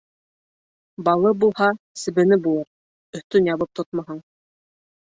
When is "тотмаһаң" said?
3.81-4.29